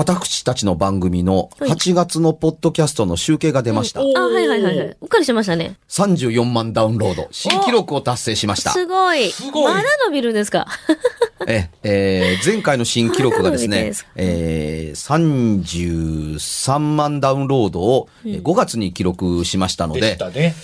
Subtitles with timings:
[0.00, 4.00] 私たちの番組のはい8月のポッドキャストの集計が出ました。
[4.00, 4.96] あ、はいはいはいはい。
[4.98, 5.76] うっかりしましたね。
[5.90, 7.28] 34万ダウンロード。
[7.30, 8.70] 新記録を達成しました。
[8.70, 9.30] すごい。
[9.30, 10.66] すごいまだ伸びるんですか？
[11.46, 20.54] え、えー前回の新記録がですねすか、 えー、33万ダウンロードをえー5月に記録しましたのでで、したね。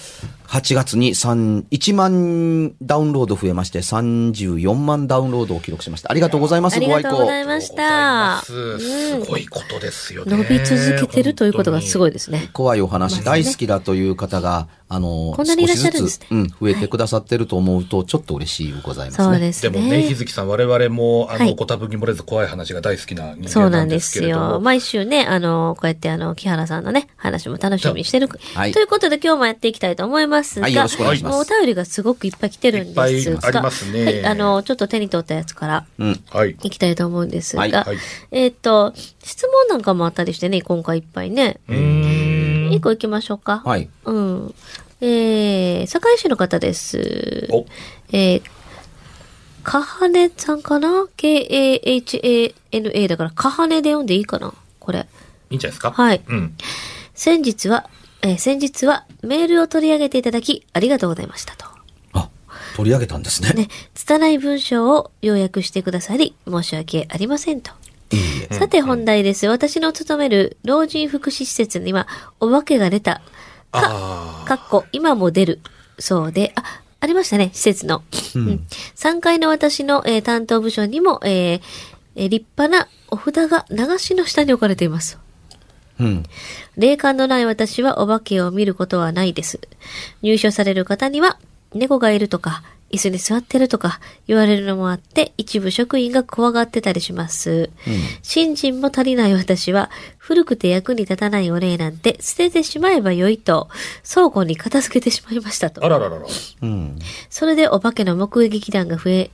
[0.48, 6.11] 8月に3 1万ダウンロード増えまして、34万ダウンロードを記録しました。
[6.11, 7.30] ありがとうございます、ありご愛顧がとうご。
[7.30, 8.42] ざいました。
[8.44, 10.36] すごいことですよね。
[10.36, 12.50] 伸び続けてるということがすごいですね。
[12.53, 19.24] 怖いお話大好きだという方が、あの、こんなにいらっしゃるんですね少しずつ、うん、増えてくださってると思うと、ちょっと嬉しいございますね。
[19.24, 19.70] そうですね。
[19.70, 24.48] でもね、日月さん、我々も、あの、はいご多分に漏れず怖い話が大好きな人そうな間なんんでですけれども。
[24.48, 24.60] すよ。
[24.60, 28.28] 毎週ね、あの、こうやってあの、木原さんのね、話も楽しみにしてる。
[28.54, 36.20] はいということで今日もやっていきたいと思いますが、はいよろしくお願いしますもうお便りがすごくいっぱい来てるんですが、いっぱいありますねはい、あの、ちょっと手に取ったやつからうん。
[36.30, 36.56] はい。
[36.62, 37.96] いきたいと思うんですが、はいはい
[38.32, 38.92] えっ、と、
[39.22, 41.60] 質問なんかもあったりしてね、今回いっぱいね。
[41.69, 42.35] うーん。
[42.72, 43.62] 一個行きましょうか。
[43.65, 43.88] はい。
[44.04, 44.54] うん。
[45.00, 47.49] えー、堺市の方です。
[47.50, 47.66] お、
[48.12, 48.43] えー、
[49.62, 54.55] かはねさんかな ?K-A-H-A-N-A だから、かはねで読んでいいかな？
[54.78, 55.06] これ。
[55.50, 55.91] いいんじゃないですか？
[55.91, 56.56] はいうん。
[57.15, 57.88] 先日は、
[58.22, 61.66] えー先日はメールを取り上げていただき、ありがとうございましたと。
[62.15, 62.28] あ、
[62.76, 63.50] 取り上げたんですね。
[63.50, 67.72] ね、拙い文章を要約してくださり、申し訳ありませんと。
[68.50, 69.47] さて本題です。
[69.47, 72.06] 私の勤める老人福祉施設には、
[72.41, 73.21] お化けが出た。
[73.72, 75.61] あかっこ、今も出る。
[75.99, 76.62] そうで、あ、
[77.00, 78.03] ありましたね、施設の。
[78.34, 81.61] うん、3階の私の、えー担当部署にも、えー
[82.17, 85.19] えー立派なお札が流しの下に置かれています。
[85.99, 86.23] うん。
[86.77, 89.61] 霊感のない私はお化けを見ることはないです。
[90.23, 91.38] 入所される方には、
[91.75, 92.62] 猫がいるとか、
[92.96, 97.70] 椅子に座ってるとか言われるのもあって、一部職員が怖がってたりします。
[98.22, 103.68] 新人も足りない私は、古くて役に立たないお礼なんて捨ててしまえばよいと、
[104.08, 105.88] 倉庫に片付けてしまいましたとあ。。
[105.88, 106.26] らららら。
[106.62, 106.98] うん。
[107.28, 109.30] それでお化けの目撃談が増え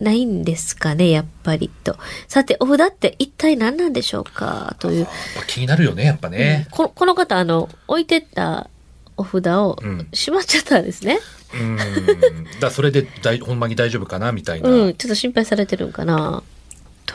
[0.00, 1.96] ないんですかね、やっぱりと。
[2.28, 5.06] さて、お札って一体何なんでしょうかという。
[5.46, 6.66] 気になるよね、やっぱね。
[6.70, 8.70] ここの方、あの、置いてった
[9.16, 11.18] お札をうんしまっちゃったんですね。
[11.54, 11.76] うーん。
[11.76, 14.32] だからそれで大、ほんまに大丈夫かな？
[14.32, 14.68] みたいな。
[14.68, 16.42] うん、ちょっと心配されてるんかな。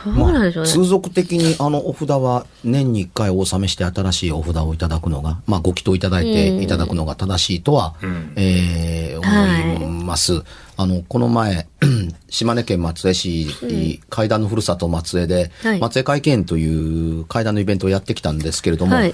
[0.05, 0.69] どうなんでしょうね。
[0.69, 10.43] 通俗的にあのお札は年に1回お納めして新しいお札をいただくのが、まあご祈祷いただいていただくのが正しいとは、うんえー思います。
[10.77, 11.67] あの、この前、
[12.29, 19.13] 島根県松江市、階段のふるさと松江で、はい松江会見という階段のイベントをやってきたんですけれども、はい。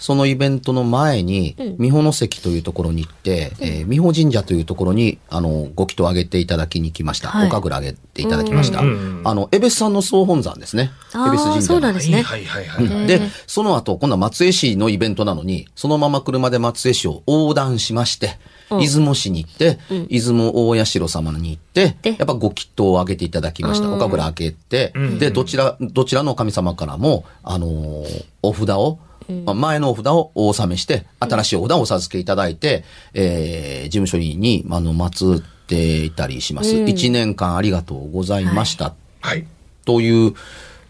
[0.00, 1.76] そのイベントの前に、うん。
[1.78, 7.28] 美保関というところに行って、えー美保神社というところに、あの、ご祈祷をあげていただきに来ました。
[7.28, 7.48] はい。
[7.48, 8.80] お神楽あげていただきました。
[8.80, 8.88] うん。
[8.88, 9.18] うん。
[9.20, 9.28] うん。
[9.28, 10.90] あの、江別さんの総本山ですね。
[11.12, 11.62] あー江別神社の。
[11.62, 12.22] そうなんですね。
[12.22, 12.96] はいはいはいはい。
[13.00, 13.06] うん。
[13.06, 18.38] で、その後、今度は松江市のイベントなのに、そのまま車で松江市を横断しまして、
[18.70, 18.80] うん。
[18.80, 19.78] 出雲市に行って、
[20.08, 22.10] 出雲大社様に行って、で。
[22.18, 23.86] やっぱご祈祷をあげていただきました。
[23.86, 23.94] うん。
[23.94, 25.18] お神楽あげて、うん。
[25.18, 28.98] で、どちら、どちらの神様からも、あのーお札を、
[29.44, 32.84] まあ前のお札をお納めして、新しいお札をお授けいただいて、
[33.14, 36.76] えー事務所に、あの、祀っていたりします。
[36.76, 38.94] うん一、年間ありがとうございました。
[39.20, 39.46] はい。
[39.84, 40.34] という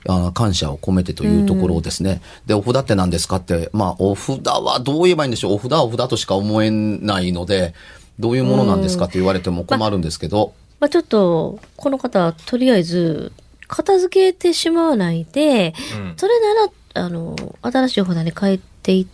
[0.09, 2.21] あ感謝を込めてというところですね。
[2.47, 5.55] で、お札って何ですかって、まあ、お札はどう言えばいいんでしょう。
[5.55, 7.75] お札はお札としか思えないので、
[8.19, 13.33] どういうものなんですかって言われても困るんですけど、まあちょっと、この方はとりあえず、
[13.67, 19.07] 片付けてしまわないで、うんそれなら、あの、新しいお札に変えてい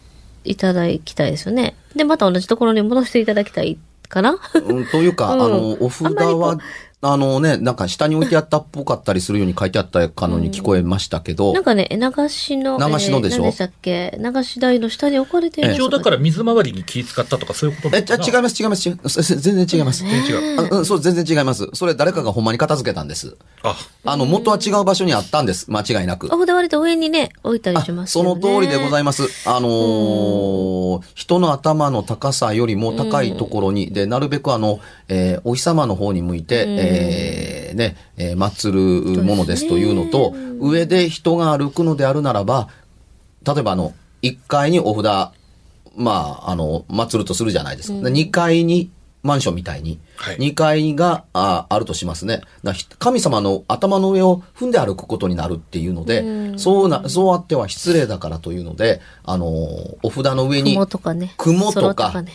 [0.44, 1.76] いただきたいですよね。
[1.94, 6.58] で、また同じところに戻していただきたいかなうん、というか、うんあの、お札は、
[7.04, 13.43] あのね、なんか下に置いてあったっぽかったりするように書いてあったかのに聞こえましたけど、なんかね、流しの、流しのでしょ？
[13.44, 14.19] えー何でしたっけ？
[14.19, 18.22] 流し台の下に置かれている一応だから水回りに気使ったとかそういうことなえ、のかな？
[18.22, 19.22] じゃ違います、違います、違います。
[19.25, 20.04] せ全然違います。
[20.04, 20.81] 全然違う。
[20.81, 21.69] ん、そう、全然違います。
[21.75, 23.37] それ誰かがほんまに片付けたんです。
[23.64, 25.69] あ、あの、元は違う場所にあったんです。
[25.72, 26.26] 間違いなく。
[26.32, 28.22] お札割と上にね、置いたりあしますね。
[28.25, 29.25] の通りでございまます。
[29.48, 34.78] あのー人の頭の高さよりも高いところに、で、なるべくあの、
[35.08, 42.68] えーお日様の方に向いて、えーね、えー祀るものですというのと、上で人が歩くのであるならば、
[43.46, 43.92] 例えばあの、
[44.22, 45.32] 1階にお札、
[45.96, 48.08] まあ、あの、祀るとするじゃないですか。
[48.08, 48.90] で2階に、
[49.22, 52.40] マンションみたいに、はい2階がああるとしますね。
[52.98, 59.46] 神様の頭の上を踏んで歩くことになるっていうので、そうな、そうあっては失礼だからというので、あの、
[60.02, 61.34] お札の上に雲とかね。
[61.36, 62.32] 雲と空かね。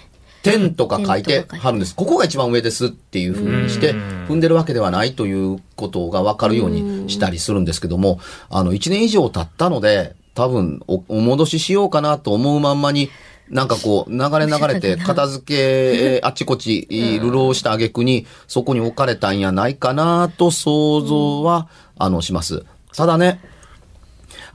[0.51, 1.95] 天とか書いて天とか書いて貼るんです。
[1.95, 3.93] ここが一番上ですっていう風にして、
[4.27, 13.09] 踏んでるわけではないということがわかるようにしたりするんですけども、あの、1年以上経ったので、多分お、お戻ししようかなと思うまんまに、
[13.49, 21.67] なんかこう、流れ流れて、 片付け、あっちこっち、流浪した挙句に、そこに置かれたんやないかなと想像は、
[21.97, 22.65] あの、します。
[22.95, 23.39] ただね、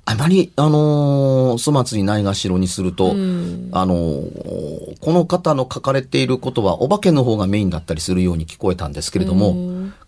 [0.04, 9.56] あまり、あのー粗末にないがしろにすると、あのーこの方の書かれていることは、お化けの方がメインだったりするように聞こえたんですけれども、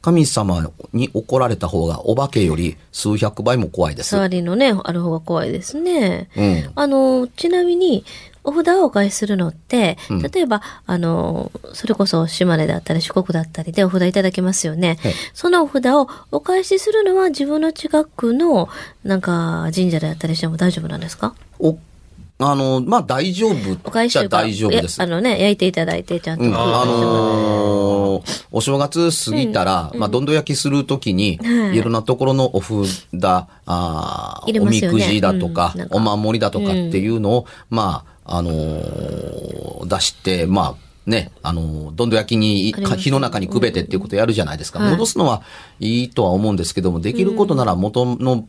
[0.02, 4.10] 神様に怒られた方がお化けより数百倍も怖いです。
[4.10, 6.28] 触りのね、ある方が怖いですね。
[6.36, 6.70] うん。
[6.74, 8.04] あの、ちなみに、
[8.44, 10.22] お札をお返しするのって、うん。
[10.22, 14.98] 例えば、あの、それこそ島根だったり四国だったりでお札いただけますよね。
[15.02, 15.14] はい。
[15.32, 18.68] そのお札をお返しするのは自分の近くの、
[19.02, 21.34] なんか、神社であったりしても大丈夫なんですか？
[21.58, 21.78] お、
[22.38, 23.54] あの、まあ、大丈夫
[23.84, 25.00] お返しじゃ大丈夫です。
[25.00, 26.44] あのね、焼いていただいて、ちゃんと。
[26.44, 31.76] うん、あのーお正月過ぎたら、まあ、どんど焼きするときに、はい。
[31.76, 32.78] いろんなところのお札、
[33.66, 44.78] あー入れおみくじだとかお守りだとかっていうのを、まあ、あのー出して、まあ、ね、あのーどんど焼きに、火の中にくべてっていうことをやるじゃないですか。
[44.78, 45.42] はい戻すのは
[45.80, 48.46] いいとは思うんですけども、できることなら元の、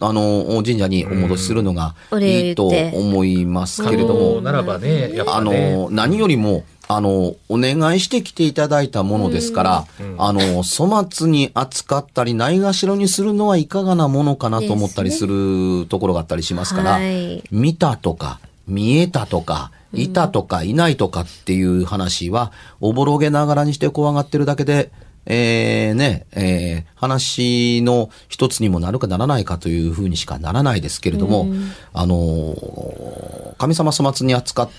[0.00, 5.40] あのー神社にお戻しするのがいいと思いますけれども、そうならばね、あ。
[5.40, 17.42] の、何よりも、あの、お願いして来ていただいたものですから、あの、粗末に扱ったり、ないがしろにするのはいかがなものかなと思ったりするところがあったりしますから、はい。
[17.50, 24.90] 見たとか、見えたとか、いたとか、いないとかっていう話は、おぼろげながらにして怖がってるだけで、
[25.26, 31.48] えー、ね、えー、話の一つにもなるかならないかというふうにしかならないですけれども、
[31.92, 34.70] あのー神様粗末に扱っ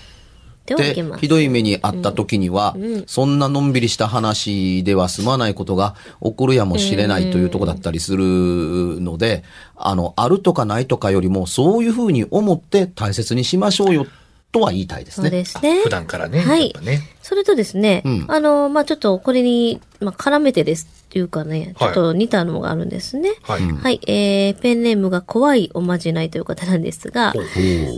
[0.66, 1.20] ではでいけます。
[1.20, 2.76] ひどい目にあった時には、
[3.06, 9.42] そんなのんびりした話では済まないことが起こるやもしれないというところだったりするので、
[9.76, 14.06] あの、あるとかないとかよりも、そういうふうに思って大切にしましょうよ、
[14.52, 15.30] とは言いたいですそうね。
[15.30, 15.80] ですね。
[15.82, 17.02] 普段からね、はいね。
[17.22, 23.34] それとですね、うんあの、まあ、ちょっとこれに、まあ、絡めてですっていうかね、ちょはいっと似たのがあるんですね。
[23.42, 23.62] はい。
[23.62, 27.32] はい、えー、ペンネームが怖いおまじないという方なんですが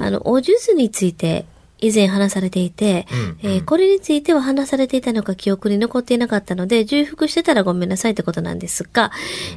[0.00, 1.47] あの、お数珠について
[1.82, 9.10] 以前話されていて、うんえーこれについては話されていたのか記憶に残っていなかったので、重複してたらごめんなさいってことなんですが、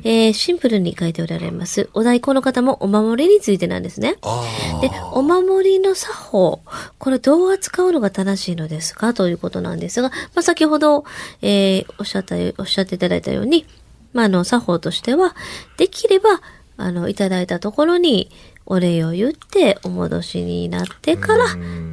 [0.04, 1.90] えーシンプルに書いておられます。
[1.94, 4.18] お題この方もお守りについてなんですね。
[4.24, 6.62] あで、お守りの作法、
[6.98, 9.14] これどう扱うのが正しいのですか？
[9.14, 11.06] ということなんですが、まあ、先ほど、
[11.42, 13.66] えーおっしゃったよ、おっしゃっていただいたように、
[14.14, 15.36] まあ、あの、作法としては、
[15.78, 16.42] できれば、
[16.78, 18.30] あの、いただいたところに、
[18.66, 21.46] お礼を言って、お戻しになってから、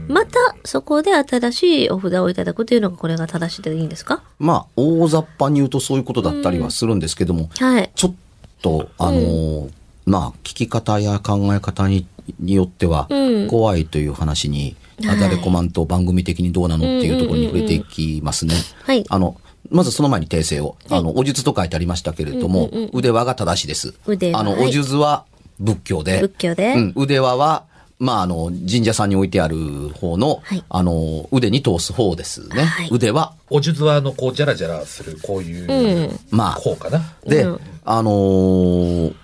[0.08, 4.22] また、そこで新しいお札をいただくというのが、これが正しいでいいんですか？
[4.38, 7.90] まあ、大雑把に言うとそういうことだったりはするんですけども、はい。
[7.94, 8.14] ちょっ
[8.62, 9.70] と、あのー
[10.06, 12.06] まあ、聞き方や考え方に
[12.40, 14.76] によってはうん、怖いという話に、はい
[15.08, 18.54] あだれこまんと番組的にどうなのっていうところに触れていきますね。
[18.84, 19.04] はい。
[19.08, 19.36] あの、
[19.68, 20.76] まずその前に訂正を。
[20.90, 22.90] あの、お術と書いてありましたけれども、うんうんうん。
[22.92, 23.94] 腕輪が正しいです。
[24.06, 24.68] あの、腕輪はい。
[24.68, 25.24] お術は
[25.62, 27.64] 仏教で、仏教でうん、腕輪は、
[27.98, 32.64] まあ、あの、神社さんに置いてある方の、はいあの、腕に通す方ですね。
[32.64, 33.32] はい腕輪。
[33.48, 37.00] お数珠は、あの、こう、じゃらじゃらする、こういう、うんまあ、こうかな？
[37.24, 39.14] で、うんあのー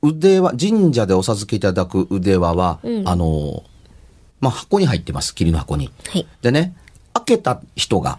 [0.00, 3.62] 腕輪、神社でお授けいただく腕輪は、うんあの、
[4.40, 5.34] まあ、箱に入ってます。
[5.34, 5.90] 霧の箱に。
[6.08, 6.26] はい。
[6.42, 6.74] でね、
[7.14, 8.18] 開けた人が、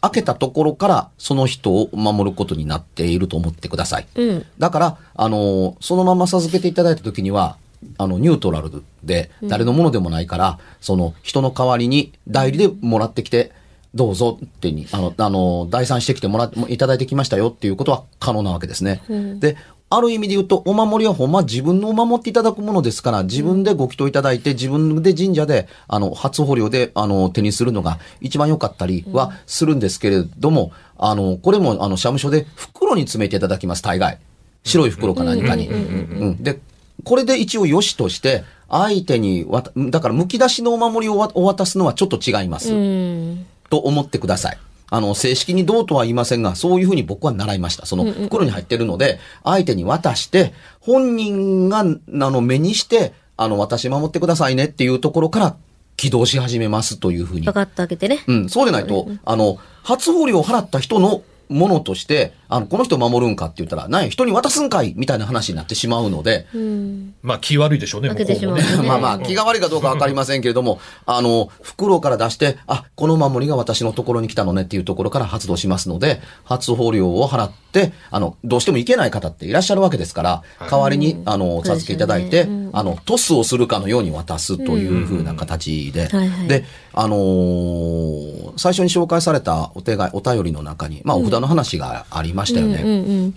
[0.00, 4.06] 開けたところからその人を守ることになっていると思ってください。
[4.14, 4.46] うん。
[4.58, 7.56] だから、あの、そのまま授けていただいたときには、
[7.98, 13.52] あの、ニュートラルで、誰のものでもないから、その、人の代わりに代理でもらってきて、
[13.94, 19.02] どうぞってに、あの、あの、代参してきてもらって、いただいてきましたよっていうことは可能なわけですね。
[19.40, 19.56] で、
[19.92, 34.18] ある意味で言うと、お守りはほんま自分のお守っていただくものですから、自分でご祈祷いただいて、自分で神社で、あの、初捕虜で、あの、手にするのが一番良かったりはするんですけれども、あの、これも、あの、社務所で袋に詰めていただきます、大概。
[34.62, 35.68] 白い袋か何かに。
[35.68, 36.60] うんで、
[37.02, 42.72] これで一応良しとして、相手にわた、だから、剥き出しのお守りをわお渡すのはちょっと違います。
[42.72, 43.46] うん。
[43.68, 44.58] と思ってください。
[44.90, 47.86] あの、正式にどうとは言いませんが、そういうふうに僕は習いました。
[47.86, 55.56] その袋に入ってるので、相手に渡して、本人が、あの、目にして、あの、私守ってくださいねっていうところから
[55.96, 57.52] 起動し始めますというふうにパ。
[57.52, 58.24] カッと開けてね。
[58.26, 67.14] うん、そうでないと、あの、初保料を払った人のものとして、あの、この人守るんかって言ったら、何や人に渡すんかいみたいな話になってしまうので、うん。
[67.22, 68.62] まあ気悪いでしょうね、向こもね。
[68.62, 68.68] ね。
[68.88, 86.08] まあまあ、気が悪いかどうかわかりませんけれども、あの、袋から出して、あ、この守りが私のところに来たのねっていうところから発動しますので、初保料を払って、あの、どうしても行けない方っていらっしゃるわけですから、代わりに、あの、お授けいただいて、あの、トスをするかのように渡すというふうな形で、
[86.48, 92.82] で、あのー最初に紹介されたお手がお便りの中に、まあ、お札の話がありましたよね。
[92.82, 92.92] うんう
[93.28, 93.34] ん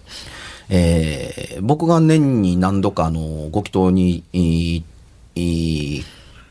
[0.70, 3.20] えー僕が年に何度かあの
[3.52, 4.84] ご祈祷にい
[5.36, 6.04] い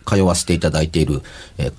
[0.07, 1.23] 通わせていただいている、
[1.59, 1.73] えー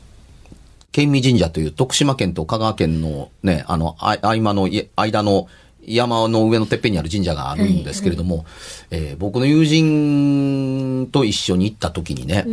[0.91, 5.47] 県民神社という徳島県と香川県のね、あの、あ合間のい間の
[5.83, 8.45] 山の上のてっぺんにある神社があるんですけれども、
[8.91, 12.45] えー僕の友人と一緒に行った時にね、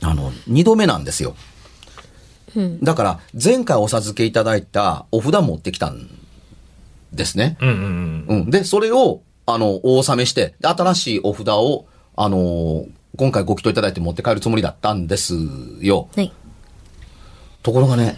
[0.00, 1.36] あの、二度目なんですよ。
[2.56, 2.80] うん。
[2.80, 6.08] だから、前回お授けいただいたお札持ってきたん
[7.12, 7.56] ですね。
[7.60, 7.76] うんうん
[8.28, 8.40] うん。
[8.42, 8.50] うん。
[8.50, 11.86] で、それを、あの、お納めして、で新しいお札を、
[12.16, 15.34] あのー今回ご祈祷いただいて持って帰るつもりだったんです
[15.80, 16.08] よ。
[16.14, 16.32] はい。
[17.64, 18.16] ところがね、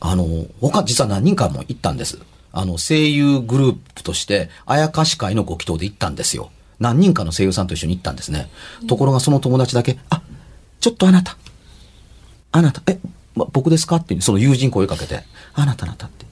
[0.00, 2.18] あのー他実は何人かも行ったんです。
[2.52, 6.50] あの、声優グループとして、あやかし会のご祈祷で行ったんですよ。
[6.80, 8.50] 何人かの声優さんと一緒に行ったんですね。
[8.88, 10.20] ところがその友達だけ、あ、
[10.80, 11.38] ちょっとあなた、
[12.52, 12.98] あなた、え、
[13.36, 13.96] ま、僕ですか？
[13.96, 15.22] って、その友人声かけて、
[15.54, 16.26] あなたあなたって。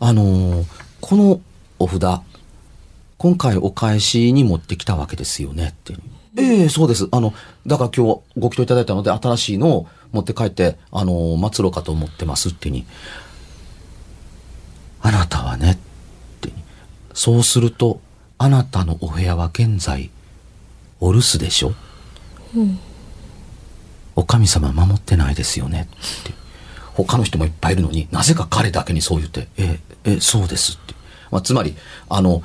[0.00, 0.66] あのー
[1.00, 1.40] この
[1.78, 2.20] お札、
[3.18, 5.94] 今回お返しに持ってきたわけですよねって。
[6.38, 7.06] ええそうです。
[7.12, 7.32] あの、
[7.66, 12.86] だから今日ご祈祷いただいたので、新しいのを持って帰って、あのー、末路かと思ってますってに。
[15.02, 15.76] あなたはね、っ
[16.40, 16.50] て。
[17.14, 18.00] そうすると、
[18.38, 20.10] あなたのお部屋は現在、
[21.00, 21.74] お留守でしょ？
[24.16, 26.32] お神様守ってないですよねって。
[26.96, 30.94] 他の人もいっぱいいるのになぜか彼だけにそう言って、え、え、そうですって。
[31.30, 31.74] まあ、つまり、
[32.08, 32.42] あの、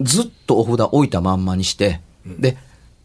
[0.00, 2.56] ずっとお札置いたまんまにして、で、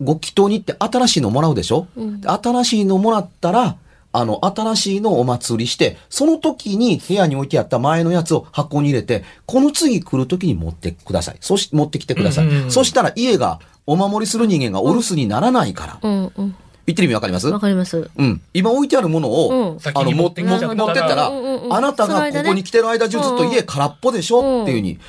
[0.01, 3.77] ご祈祷に行って新しいのもらうでしょ、で新しいのもらったら、
[4.11, 11.37] あの、新しいのをお祭りして、その時に部屋に置いてあった前のやつを箱に入れて、この次来る時に持ってください。
[11.41, 12.45] そし、持ってきてください。
[12.45, 15.99] うんうんうんそしたら家がお守りする人間がお留守にならないから。
[16.01, 16.55] うんうん。
[16.87, 17.47] 言ってる意味わかります？
[17.47, 18.09] わかります。
[18.15, 18.41] うん。
[18.53, 24.99] 今置いてあるものを、うん先に持ってきちゃったら持ってったら、うんうんうんあなたがここに来てる間中ずっと家空っぽでしょ、っていうふうに、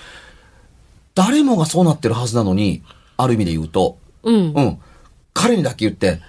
[1.14, 2.82] 誰もがそうなってるはずなのに、
[3.18, 4.52] ある意味で言うと、うん。
[4.54, 4.78] うん。
[5.34, 6.20] 彼にだけ言って、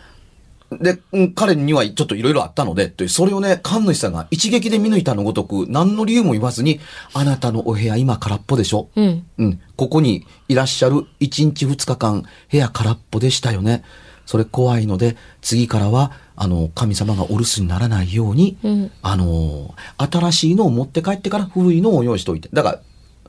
[0.70, 6.82] で、うん彼にはちょっといろいろあったので、という、それをね、神主さんが一撃で見抜いたのごとく、何の理由も言わずに、
[7.14, 8.90] あなたのお部屋今空っぽでしょ？
[8.98, 9.26] うん。
[9.38, 9.62] うん。
[9.78, 11.06] ここにいらっしゃる1
[11.46, 13.84] 日2日間、部屋空っぽでしたよね。
[14.28, 22.50] それ怖いので、次からは、あの、神様がお留守にならないように、うんあの、新しいのを持って帰ってから古いのを用意しておいて。
[22.52, 22.82] だか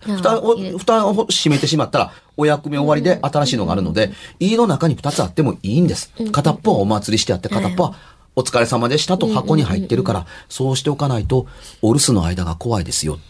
[0.05, 6.13] ら、蓋を、蓋を閉めてしまったら、お役目終わりで新しいのがあるので、家の中に2つあってもいいんです。
[6.33, 7.95] 片っぽはお祭りしてあって、片っぽは
[8.35, 11.47] お疲れ様でしたと箱に入ってるから、そうしておかないと、
[11.81, 13.21] お留守の間が怖いですよ。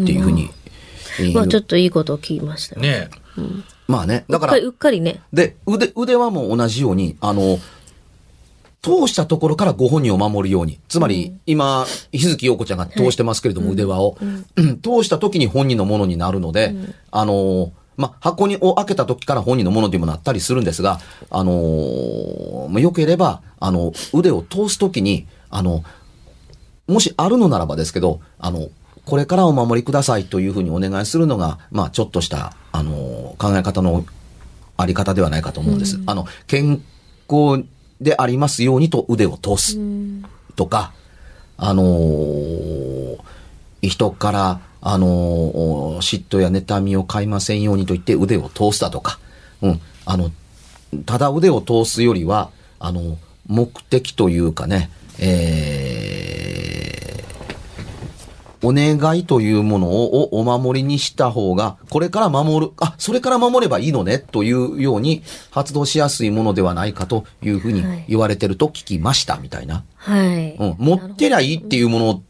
[0.00, 0.50] っていうふうに。
[1.20, 2.82] えーまあちょっといいことを聞きましたよ。
[2.82, 3.10] ね
[3.88, 4.26] まあね。
[4.28, 5.22] だからうっかり、、ね。
[5.32, 7.58] で、腕、腕はもう同じように、あの、
[8.82, 10.78] 通したところからご本人を守るように。
[10.88, 14.18] つまり、今、日月陽子ちゃんが通してますけれども、腕輪を、
[14.82, 16.74] 通した時に本人のものになるので、
[17.10, 25.82] あの、まあ、箱にを開けた時から本人のものにもなったりするんですが、あのーまあよければ、あの、腕を通す時に、あの、
[26.86, 28.68] もしあるのならばですけど、あの、
[29.08, 34.04] これからお守りくださいというふうにお願いするのが、まあ、ちょっとした、あの、考え方の
[34.76, 35.98] あり方ではないかと思うんです。
[36.04, 36.82] あの、健
[37.26, 37.64] 康
[38.02, 39.78] でありますようにと腕を通す。
[40.56, 40.92] とか、
[41.56, 43.18] あのー
[43.80, 49.18] 人から、あのー嫉妬や妬みを買いませんようにと言って腕を通すだとか、
[49.62, 50.30] うん、あの、
[51.06, 55.97] ただ腕を通すよりは、あの、目的というかね、えー、
[58.62, 69.84] お願いというものをお守りにした方が、これから守る、あ、それから守ればいいのね、というように発動しやすいものではないかというふうにはい言われてると聞きました、みたいな。
[69.96, 70.56] はい。
[70.56, 72.22] うん、持ってりゃいいっていうもの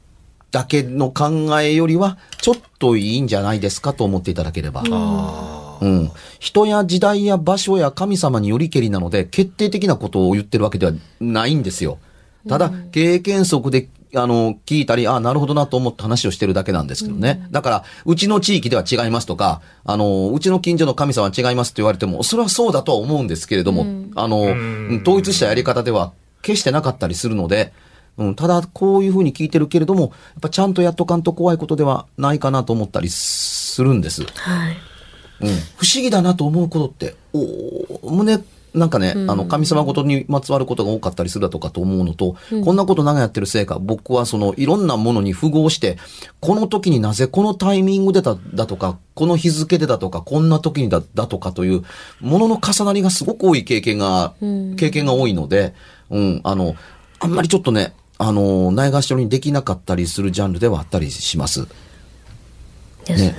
[0.50, 4.82] だけの考えよりは、ちょっといいんじゃないですかと思っていただければ。
[4.90, 6.10] あうん。
[6.38, 11.98] 人や時代や場所や神様によりけりなので、決定的なことを言ってるわけではないんですよ。
[12.48, 17.46] ただ、経験則で、あの、聞いたり、あなるほどなと思って話をしてるだけなんですけどね。
[17.50, 26.12] だから、うちの地域では違いますとか、あの、うちの近所の神様は違いますって言われても、それはそうだとは思うんですけれども、あの、ん統一したやり方では
[26.42, 27.72] 決してなかったりするので、
[28.16, 30.10] うん、ただ、こういうふうに聞いてるけれども、やっ
[30.42, 34.24] ぱちゃんとやっとかんと怖いことではないかなと思ったりするんです。
[34.24, 34.76] はい。
[35.40, 38.42] うん、不思議だなと思うことって、おおむね、
[38.74, 45.98] なんかね、あの、神様ごとにまつわることが多かったりするだとかと思うのと、こんなこと長くやってるせいか、僕はその、いろんなものに符合して、
[46.40, 51.82] この時になぜこのタイミングでだだとか、この日付でだとか、こんな時にだだとかという、
[52.20, 54.34] ものの重なりがすごく多い経験が、
[54.76, 55.74] 経験が多いので、
[56.10, 56.76] うん、あの、
[57.20, 61.66] あんまりちょっとね、あの、ないがしろにできなかったりするジャンルではあったりします。
[63.04, 63.36] ですね。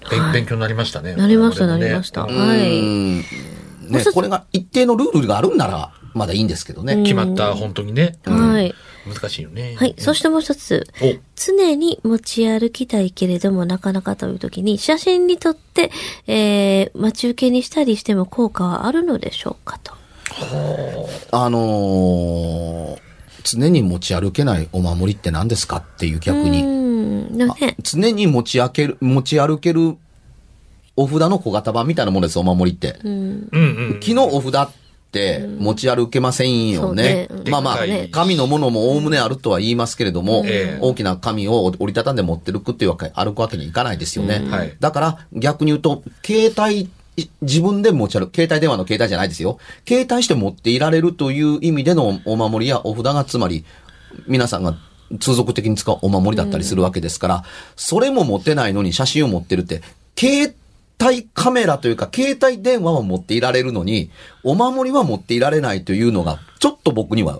[0.00, 1.14] ー勉勉強になりましたね。
[1.14, 2.22] なりました、なりました。
[2.22, 3.61] うんはい。
[3.88, 7.02] ねこれが一定のルールがあるんなら、まだいいんですけどね。
[7.02, 8.18] 決まった、本当にね。
[8.24, 8.74] はい。
[9.06, 9.74] 難しいよね。
[9.76, 9.94] はい。
[9.98, 10.86] そしてもう一つ。
[11.00, 15.90] お、常に持ち歩きたいけれどもなかなかという時に写真に撮って、
[16.26, 19.94] えー、待ち受けにしたりしても効果はあるのでしょうかと。
[21.32, 23.12] あのー
[23.44, 26.62] 常に持ち歩けないお守りって何ですかっていう逆うに。
[26.62, 27.36] ん。
[27.36, 27.76] でもね。
[27.82, 29.96] 常に持ち歩ける、持ち歩ける
[31.02, 32.98] お札の小型版みたいなものです、お守りって。
[33.04, 33.48] うん。
[33.50, 33.62] うん
[33.92, 34.00] うん。
[34.00, 34.72] 木のお札っ
[35.12, 37.26] て持ち歩けませんよね。
[37.28, 44.42] そうねまあまあでっかい、紙のものもおおむねあるとは言いますけれども、ええ大きな紙を折りたたんで持ってるくっていうわけ、歩くわけにいかないですよね。
[44.48, 46.88] はいだから逆に言うと、携帯、
[47.42, 49.58] 自分で持ち歩く、携帯電話の携帯じゃないですよ。
[49.86, 53.64] 携帯して持っていられるという意味でのお守りやお札がつまり、
[54.26, 54.76] 皆さんが
[55.20, 57.44] 通俗的に使うお守りだったりするわけですから、
[57.76, 59.82] それも持ってないのに写真を持ってるって、
[60.18, 60.54] 携
[61.06, 64.10] 帯カメラというか、携帯電話は持っていられるのに、
[64.42, 67.38] お守りは持っていられないというのが、ちょっと僕には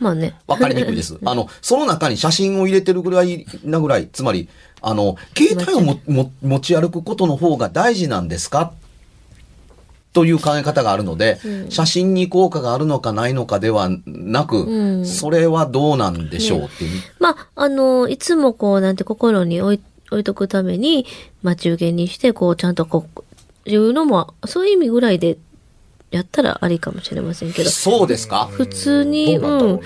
[0.00, 0.34] まあね。
[0.48, 1.16] わかりにくいです。
[1.24, 4.48] あの、その中に写真を入れてるぐらいなぐらい、つまり、
[4.80, 8.72] あの、携帯をもも持ち歩くことの方が大事なんですか？
[10.12, 11.38] という考え方があるので、
[11.70, 17.00] 写真に効果があるのかないのかではなく、うんそれはどうなんでしょうっていう。
[17.18, 19.80] まあ、あの、いつもこう、なんて心に置い
[20.12, 21.06] 置いとくために、
[21.42, 25.38] 待ち受けにして、こう、ちゃんとこう、いうのも、そういう意味ぐらいで、
[26.10, 28.46] やったらありかもしれませんけど、そうですか？
[28.52, 29.78] 普通に、どうなん。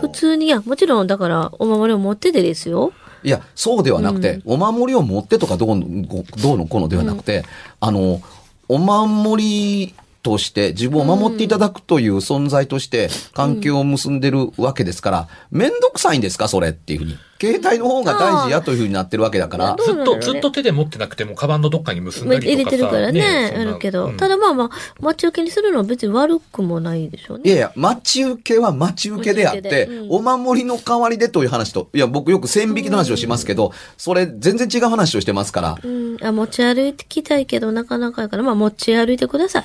[0.00, 2.92] 普通に、いや、もちろん、だから、お守りを持っててですよ。
[3.22, 6.04] いや、そうではなくて、お守りを持ってとかどうの、
[6.42, 7.44] どうのこうのではなくて、
[7.80, 8.22] あの、
[8.68, 9.94] お守り
[10.24, 17.16] として自分を守っていただくという存在として関係を結んでるわけですから、めんどくさいんですかそれっていうふうに。
[17.40, 22.54] 携帯の方が大事やというふうになってるわけだからど、ずっと、ずっと手で持ってなくても、カバンのどっかに結んだりとかさ。
[22.54, 24.06] 入れてるからね、あるけど。
[24.06, 27.42] うんただまあまあ、待ち受けにするのは別に悪くもないでしょうね。
[27.44, 36.16] いやいや、待ち受けは待ち受けであって、お守りの代わりでという話と、いや、僕よく線引きの話をしますけど、それ全然違う話をしてますから、うん。
[36.22, 39.64] あ、持ち歩いてきたいけど、なかなかやから、まあ持ち歩いてください。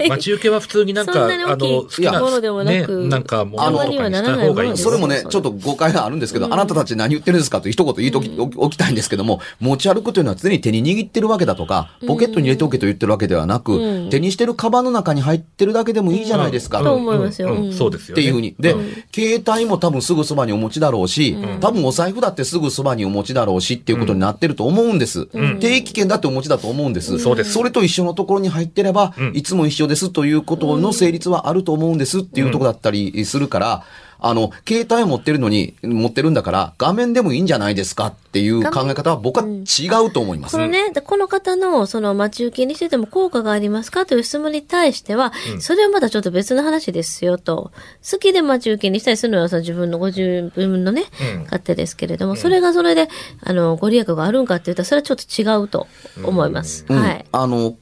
[0.00, 0.08] うん。
[0.08, 14.10] 待ち受けは普通になんか、あの、好きな、ものでもなくね、なんか、ものとかにした方がいいあのそれもね、ちょっと誤解があるんですけど、あなたたち何言ってるんですかと一言言いとき、おおきたいんですけども、持ち歩くというのは常に手に握ってるわけだとか、ポケットに入れておけと言ってるわけではなく、うん。
[14.10, 16.82] 手にしてるカバンの中に入ってるだけでもいいじゃないですか。
[16.82, 17.48] とっ思いますよ。
[17.72, 18.22] そうですよね。
[18.22, 18.54] ていうふうに。
[18.58, 18.74] で、
[19.14, 25.26] 携帯も多分すぐそばにお持ちだろうし、多分お財布だってすぐそばにお持ちだろうしっていうことになってると思うんです。
[25.60, 27.18] 定期券だってお持ちだと思うんです。
[27.18, 27.52] そうです。
[27.52, 33.84] それと一緒のところに入ってれば、いつも一緒ですということの成立はあると思うんですっていうところだったりするから、
[34.20, 40.56] あの、携帯を持ってるのに、持ってるんだから、画面でもいいんじゃないですかっていう考え方は僕は違うと思います。
[40.56, 47.70] このね、でこの方の、その、待ち受けにしてても効果がありますかという質問に対しては、それはまだちょっと別の話ですよと。
[48.10, 51.04] 好きで待ち受けにしたりするのはさ、自分のご自分のね、
[51.36, 53.08] うん勝手ですけれども、それがそれで、
[53.40, 55.86] あの、ご利益があるんかって言ったら、それはちょっと違うと
[56.24, 56.84] 思います。
[56.88, 57.24] うんはい。
[57.30, 57.76] あの、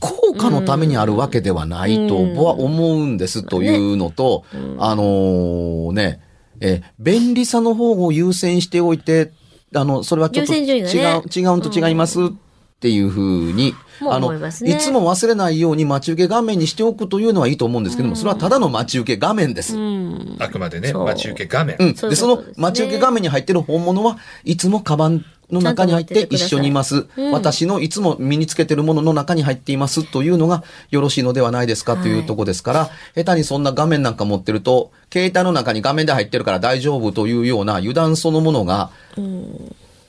[0.00, 4.44] 効果のためにあるわけではないとは思うんですというのと、
[4.78, 6.20] あのーね、
[6.60, 9.32] えー便利さの方を優先しておいて、
[9.74, 12.28] あの、それはちょっと優先順位がね違う、違うと違いますっ
[12.78, 19.76] ていうふうに、もうあの、思いますねいつも忘れないように待ち受け画面にしておくというのはいいと思うんですけども、それはただの待ち受け画面です。
[19.76, 20.36] うん。
[20.38, 21.76] あくまでね、待ち受け画面。
[21.78, 21.94] うん。
[21.94, 27.06] で、その待ち受け画面に入ってる本物はいつもカバンの中に入って一緒にいます。
[27.16, 38.90] うん私のいつも身につけてるものの中に入っていますというのがよろしいのではないですかというところですから、下手にそんな画面なんか持ってると、携帯の中に画面で入ってるから大丈夫というような油断そのものが、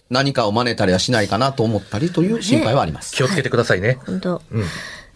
[0.09, 3.13] 何かを真似たりはしないかなと思ったりという心配はあります。
[3.13, 3.99] 気をつけてくださいね。
[4.05, 4.41] 本当。
[4.51, 4.63] うん。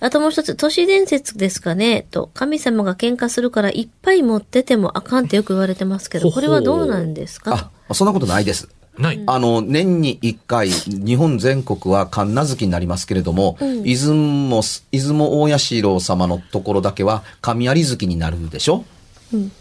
[0.04, 7.72] あともう一つ、都市伝説ですかねと、神様が喧嘩するからいっぱい持っててもあかんってよく言われてますけど、ほほこれはどうなんですか？
[7.88, 8.68] あ、そんなことないです。
[9.02, 9.22] ない。
[9.26, 18.86] あの、年に一回、日本全国は神無月になりますけれども、出雲、出雲大社様のところだけは神有月になるでしょ？
[19.34, 19.52] うん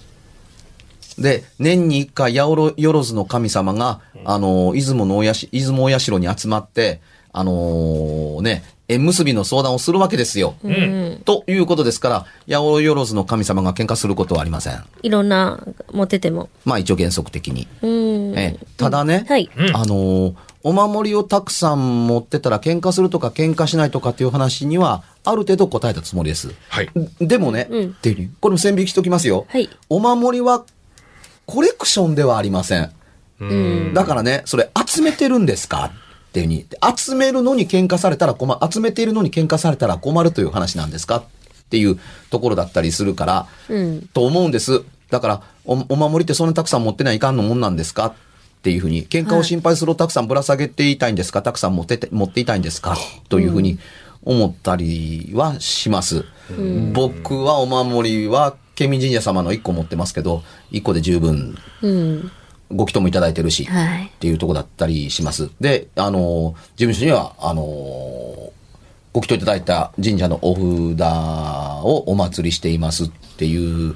[1.19, 10.55] で、年に一回、八百万の神様が、あの、出雲の大社、出雲大社に集まって、あのね、縁結びの相談をするわけですよ。
[10.65, 11.21] うん。
[11.25, 14.83] ということですから、八百万の神様が喧嘩することはありません。
[15.03, 16.49] いろんな、持ってても。
[16.65, 17.69] まあ一応原則的に。
[17.83, 17.91] うん。
[18.37, 19.51] ええただね、はい。
[19.57, 26.53] うんあのーお守りをたくさん持ってたら喧嘩するとか喧嘩しないとかっていう話には、ある程度答えたつもりです。
[26.69, 26.91] はい。
[27.19, 29.47] でもね、うんっていうこれも線引きしておきますよ。
[29.49, 29.71] はい。
[29.89, 30.65] お守りは
[31.47, 32.93] コレクションではありません。
[33.41, 33.95] うん。
[33.95, 35.93] だからね、それ集めてるんですか
[36.29, 36.67] っていうふうに。
[36.95, 38.61] 集めるのに喧嘩されたら困る。
[38.71, 41.25] 集めているのに喧嘩されたら困るという話なんですかっ
[41.71, 44.09] ていうところだったりするから、うん。
[44.13, 44.83] と思うんです。
[45.11, 48.07] だから、おお守りってそんなたくさん持ってないかんのもんなんですか？
[48.07, 48.13] っ
[48.63, 51.43] ていうふうに、喧嘩を心配するをたくさんぶら下げていたいんですか？
[51.43, 52.97] たくさん持ってて、持っていたいんですか？
[53.29, 53.79] というふうに
[54.23, 56.25] 思ったりはします。
[56.93, 60.43] 僕はお守りは、ケミ神社様の1個持ってますけど、
[60.73, 62.31] 1個で十分うん。
[62.73, 65.51] ご祈祷もいただいてるし、はいっていうところだったりします。
[65.61, 67.63] で、あの、事務所には、あの、
[69.13, 71.03] ご祈祷いただいた神社のお札
[71.85, 73.95] をお祭りしていますっていう、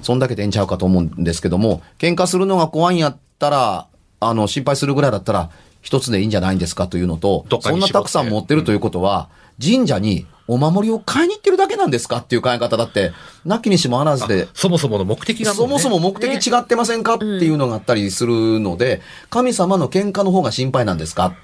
[0.00, 3.86] そんだけでええんちゃうかと思うんですけども、喧嘩するのが怖いんやったら、
[4.20, 5.50] あの、心配するぐらいだったら、
[5.82, 9.28] 一つでいいんじゃないんですかというのとそんなたくさん持ってるということは、
[9.62, 13.12] 神社にお守りを買いに行ってるだけなんですかっていう考え方だって、
[13.44, 21.34] なきにしもあらずで、そもそもの目的がそもそも目的違ってませんかっていうのがあったりするので、神様の喧嘩の方が心配なんですか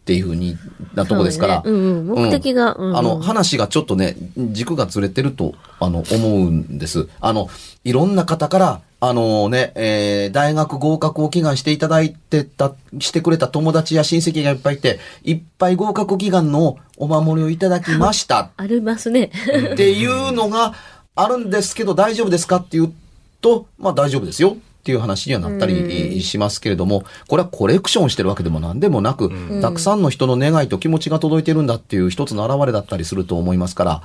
[0.00, 0.56] っていうふうに
[0.94, 1.56] なとこですから。
[1.56, 7.08] ねうんうん目的がうんうんあの、話がちょっとね、軸がずれてると、あの、思うんです。
[7.20, 7.48] あの、
[7.84, 18.50] いろんな方から、あのね、えー大学合格を祈願していただいてた、してくれた友達や親戚がいっぱいいて、いっぱい合格祈願のお守りをいただきました。
[18.56, 19.30] ありますね。
[19.72, 20.74] っていうのが
[21.14, 22.92] あるんですけど大丈夫ですかっていう
[23.40, 34.02] と、まあ大丈夫ですよっていう話にはなったりしますけれども、これはコレクションしてるわけでも何でもなく、たくさんの人の願いと気持ちが届いてるんだっていう一つの表れだったりすると思いますから、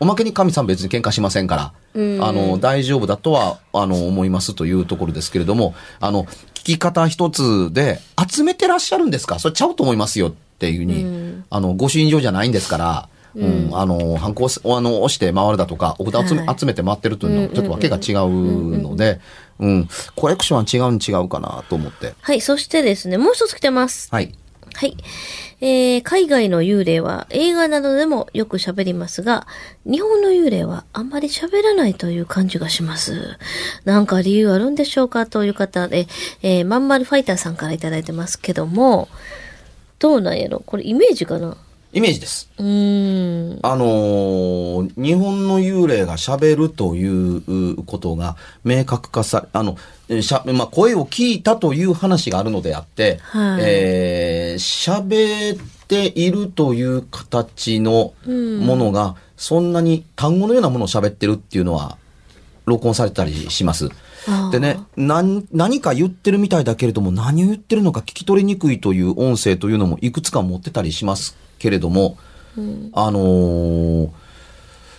[0.00, 2.24] おまけに神さん別に喧嘩しませんから、うん。
[2.24, 6.24] あの、大丈夫だとは、あの、思いますというところですけれども、あの、
[6.54, 8.00] 聞き方一つで、
[8.30, 9.38] 集めてらっしゃるんですか？
[9.38, 19.20] それちゃうと思いますよっていうふうに、あの、ご朱印状じゃないんですから、うん、あの、ハンコをすあの、押して回るだとか、お札を集め,、はい集めて回ってるというのは、ちょっとわけが違うので、
[19.58, 22.14] うん、コレクションは違うん違うかなと思って。
[22.20, 22.40] はい。
[22.40, 24.08] そしてですね、もう一つ来てます。
[24.10, 24.32] はい。
[24.74, 24.96] はい。
[25.62, 29.46] えー、海外の幽霊は映画などでもよく喋りますが、
[29.86, 33.38] 日本の幽霊はあんまり喋らないという感じがします。
[33.86, 36.06] なんか理由あるんでしょうかという方で、
[36.42, 39.08] えー、まんまるファイターさんからいただいてますけども、
[39.98, 40.60] どうなんやろ？
[40.60, 41.56] これイメージかな？
[41.96, 42.50] イメージです。
[42.58, 49.78] あのー日本の幽霊が喋るということが明確化され、あの、
[50.10, 61.96] えしゃ、まあ、声を聞いたという話があるのであって、はいえー喋っているという形のものが、そんなに単語のようなものを喋ってるっていうのは、
[62.66, 63.88] 録音されたりします。
[64.52, 72.16] でね、何、何か言ってるみたいだけれども、何を言ってるのか聞き取りにくいという音声というのもいくつか持ってたりしますけれども、
[72.92, 74.10] あのー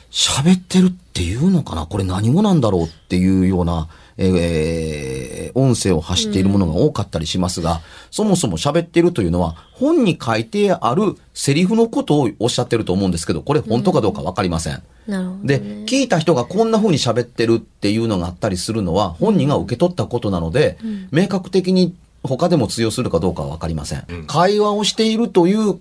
[0.10, 1.86] 喋ってるっていうのかな？
[1.86, 14.84] これ何語なんだろうっていうような、えー音声を発しているものが多かったりしますが、そもそも喋ってるというのは、本に書いてあるセリフのことをおっしゃってると思うんですけど、これ本当かどうかわかりません。
[15.08, 15.60] なるほど、ね。
[15.60, 20.78] で、聞いた人がこんな風に喋ってるっていうのがあったりするのは、本人が受け取ったことなので、
[21.12, 24.06] 明確的に他でも通用するかどうかはわかりません。
[24.28, 25.80] 会話をしているという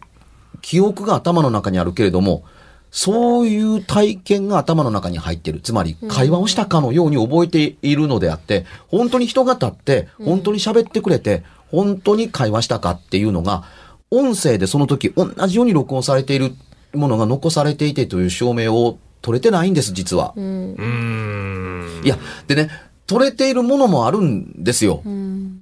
[0.62, 2.44] 記憶が頭の中にあるけれども、
[2.90, 5.60] そういう体験が頭の中に入ってる。
[5.60, 13.64] つまり、会話をしたかのように覚えているのであって、本当に人が立って、本当に喋ってくれて、本当に会話したかっていうのが、
[14.10, 16.54] 音声でその時同じように録音されている
[16.94, 20.32] ものが残されていてという証明を取れてないんです、実は。
[20.36, 22.04] うーん。
[22.04, 22.16] いや、
[22.46, 22.70] でね、
[23.06, 25.02] 取れているものもあるんですよ。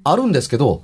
[0.05, 0.83] あるんですけど、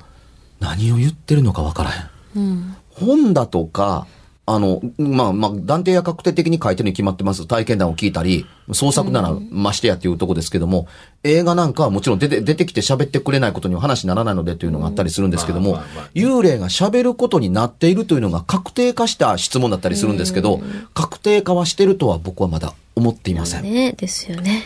[0.58, 2.76] 何を言ってるのかわからへん。
[2.90, 4.06] 本だとか、
[4.46, 7.46] あの、まあまあ、断定や確定的に書いてるに決まってます。
[7.46, 10.88] 体験談を聞いたり、創作ならましてやっていうとこですけども、
[11.22, 15.78] 映画なんかはもちろん出て、出てきて喋ってくれないことには話にならないのでというのがあったりするんですけども
[16.14, 20.60] 幽霊が喋ることになっているというのが確定化した質問だったりするんですけど、
[20.94, 23.62] 確定化はしてるとは僕はまだ思っていません。
[23.62, 24.64] ね、ですよね。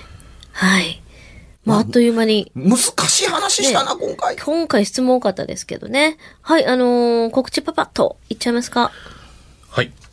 [0.53, 1.03] はい。
[1.65, 4.37] まあ、あっという間に、難しい話したな、今回。
[4.37, 6.19] 今回質問多かったですけどね。
[6.43, 9.24] はい、あのー告知パパッといっちゃいますかはい。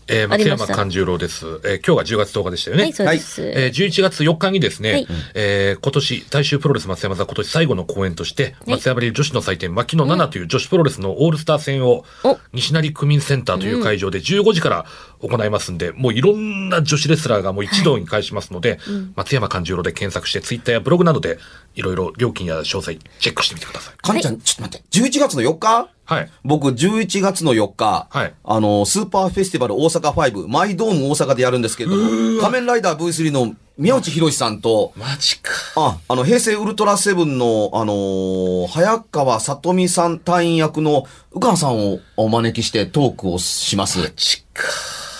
[0.08, 1.46] えー、あ松山勘十郎です。
[1.64, 2.84] えー今日が10月10日でしたよね。
[2.84, 3.42] はい、そうです。
[3.44, 14.86] えー11月4日にですね、はいえー今年、大衆プロレス松山座今年最後の公演として、松山流女子の祭典、牧野奈々という女子プロレスのオールスター戦をお、西成区民センターという会場で15時から
[15.20, 18.80] 行いますんで、もういろんな女子レスラーがもう一堂に会しますので、
[19.16, 21.38] 松山勘十郎で検索して、ツイッターやブログなどで、
[21.76, 23.98] いろいろ料金や詳細チェックしてみてください。
[23.98, 25.00] かんちゃん、ちょっと待って。
[25.00, 25.90] 11月の4日？
[26.12, 26.30] はい。
[26.44, 35.52] 僕、11月の4日、はいあの、スーパーフェスティバル大阪5、マイドーム大阪でやるんですけれども、仮面ライダー V3 の宮内博さんと、マジか。
[35.76, 44.00] あ、あの、平成ウルトラセブンの、あのー早川さとみさん隊員役の、うかんさんをお招きしてトークをします。
[44.00, 44.64] マジか。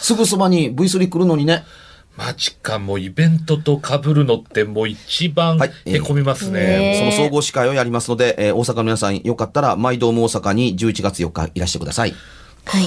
[0.02, 1.64] すぐそばに V3 来るのにね。
[2.18, 6.60] マジか、もうイベントと被るのってもう一番はいへこみますね。
[6.60, 12.14] ねその総合司会をやりますので、えー大阪の皆さんよかったら、マイドーム大阪に11月4日いらしてください。
[12.66, 12.84] はい。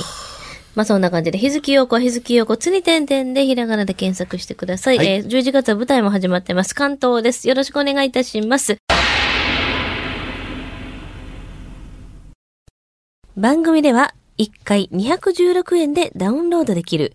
[0.74, 4.98] まあそんな感じで、日月陽子は日月陽子、つに点々でひらがなで検索してください。
[4.98, 6.74] はいえー11月は舞台も始まってます。
[6.74, 7.48] 関東です。
[7.48, 8.76] よろしくお願いいたします。
[13.36, 17.14] 番組では1回216円でダウンロードできる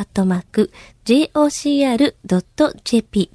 [0.00, 0.72] アットマーク、
[1.04, 3.30] jocr.jp。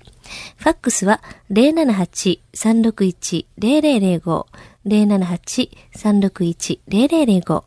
[0.57, 4.45] ファックスは078-361-0005、
[4.87, 7.63] 078-361-0005。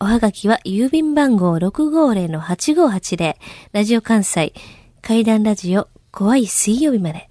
[0.00, 3.36] おはがきは郵便番号650-8580、
[3.70, 4.52] ラジオ関西、
[5.00, 7.28] 階段ラジオ、怖い水曜日まで。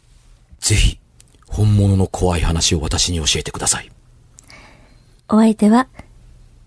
[0.62, 0.98] ぜひ、
[1.48, 3.92] 本物の怖い話を私に教えてください。
[5.28, 5.89] お相手は、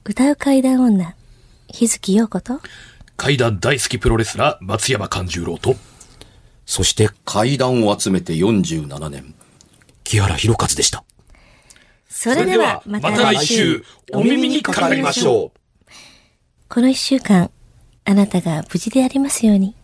[0.04, 1.14] 歌う階段女、
[1.68, 2.60] 日月陽子と、
[3.16, 5.76] 階段大好きプロレスラー、松山勘十郎と、
[6.66, 9.34] そして階段を集めて47年、
[10.04, 11.04] 木原博一でした。
[12.08, 15.90] それではまた来週、お耳にかかりましょう。
[16.68, 17.50] この一週間、
[18.04, 19.74] あなたが無事でありますように。